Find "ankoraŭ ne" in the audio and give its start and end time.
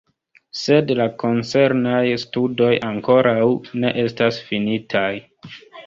2.91-3.97